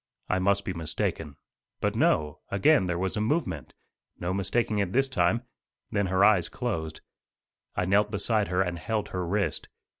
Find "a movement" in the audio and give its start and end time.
3.15-3.75